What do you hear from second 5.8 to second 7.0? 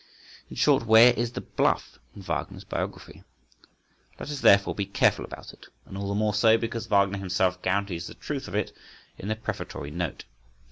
and all the more so because